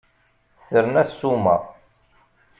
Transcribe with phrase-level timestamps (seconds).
[0.67, 1.55] Terna ssuma.